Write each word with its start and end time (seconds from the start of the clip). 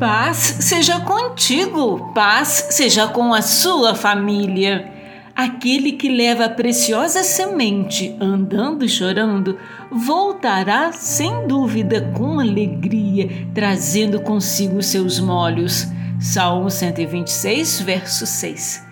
Paz 0.00 0.56
seja 0.60 0.98
contigo, 1.00 2.10
paz 2.14 2.68
seja 2.70 3.06
com 3.06 3.34
a 3.34 3.42
sua 3.42 3.94
família. 3.94 4.90
Aquele 5.36 5.92
que 5.92 6.08
leva 6.08 6.46
a 6.46 6.48
preciosa 6.48 7.22
semente 7.22 8.16
andando 8.18 8.82
e 8.82 8.88
chorando, 8.88 9.58
voltará 9.92 10.90
sem 10.90 11.46
dúvida 11.46 12.10
com 12.16 12.40
alegria, 12.40 13.28
trazendo 13.52 14.22
consigo 14.22 14.82
seus 14.82 15.20
molhos. 15.20 15.86
Salmo 16.18 16.70
126, 16.70 17.82
verso 17.82 18.24
6. 18.24 18.82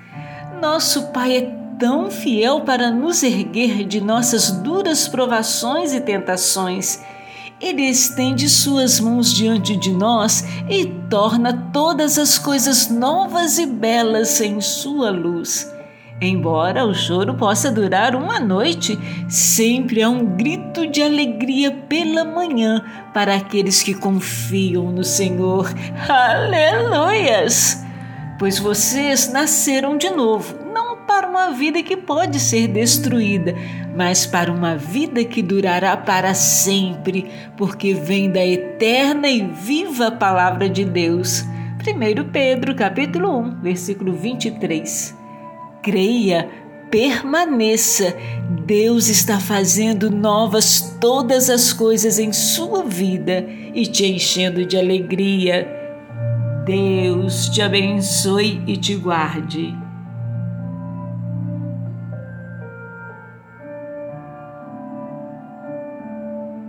Nosso 0.61 1.11
Pai 1.11 1.38
é 1.38 1.50
tão 1.79 2.11
fiel 2.11 2.61
para 2.61 2.90
nos 2.90 3.22
erguer 3.22 3.82
de 3.84 3.98
nossas 3.98 4.50
duras 4.50 5.09
provações 5.09 5.95
e 5.95 6.02
tentações. 6.02 7.00
Ele 7.61 7.82
estende 7.82 8.48
suas 8.48 9.01
mãos 9.01 9.34
diante 9.34 9.77
de 9.77 9.91
nós 9.91 10.45
e 10.69 10.87
torna 11.10 11.70
todas 11.73 12.16
as 12.16 12.38
coisas 12.38 12.88
novas 12.88 13.59
e 13.59 13.66
belas 13.66 14.41
em 14.41 14.60
sua 14.60 15.10
luz. 15.10 15.69
Embora 16.20 16.84
o 16.84 16.95
choro 16.95 17.34
possa 17.34 17.70
durar 17.70 18.14
uma 18.14 18.38
noite, 18.38 18.98
sempre 19.28 20.02
há 20.02 20.09
um 20.09 20.36
grito 20.36 20.86
de 20.86 21.02
alegria 21.02 21.70
pela 21.70 22.24
manhã 22.24 22.84
para 23.12 23.34
aqueles 23.34 23.83
que 23.83 23.95
confiam 23.95 24.91
no 24.92 25.02
Senhor. 25.05 25.72
Aleluias! 26.09 27.84
Pois 28.38 28.59
vocês 28.59 29.33
nasceram 29.33 29.97
de 29.97 30.11
novo, 30.11 30.56
não 30.72 30.88
para 31.18 31.28
uma 31.28 31.50
vida 31.50 31.82
que 31.82 31.96
pode 31.96 32.38
ser 32.38 32.68
destruída, 32.68 33.52
mas 33.96 34.24
para 34.24 34.52
uma 34.52 34.77
vida 34.77 35.24
que 35.24 35.42
durará 35.42 35.96
para 35.96 36.32
sempre, 36.32 37.27
porque 37.56 37.92
vem 37.92 38.30
da 38.30 38.46
eterna 38.46 39.27
e 39.27 39.42
viva 39.42 40.12
palavra 40.12 40.69
de 40.69 40.84
Deus. 40.84 41.42
1 41.80 42.30
Pedro, 42.30 42.72
capítulo 42.77 43.36
1, 43.36 43.60
versículo 43.62 44.12
23 44.12 45.16
creia, 45.83 46.48
permaneça. 46.88 48.14
Deus 48.64 49.08
está 49.08 49.41
fazendo 49.41 50.10
novas 50.10 50.97
todas 51.00 51.50
as 51.50 51.72
coisas 51.72 52.20
em 52.20 52.32
sua 52.32 52.84
vida 52.84 53.44
e 53.75 53.86
te 53.86 54.06
enchendo 54.06 54.64
de 54.64 54.77
alegria. 54.77 55.66
Deus 56.64 57.48
te 57.48 57.60
abençoe 57.60 58.62
e 58.66 58.77
te 58.77 58.94
guarde. 58.94 59.88